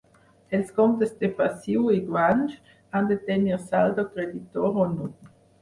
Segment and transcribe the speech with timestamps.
[0.57, 2.57] Els comptes de passiu i guanys
[3.01, 5.15] han de tenir saldo creditor o nul.